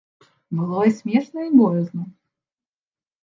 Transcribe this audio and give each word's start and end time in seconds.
Было 0.59 0.79
і 0.91 0.93
смешна 0.99 1.39
і 1.49 1.51
боязна. 1.59 2.03